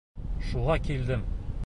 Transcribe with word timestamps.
Шуға 0.47 0.79
килдем. 0.89 1.25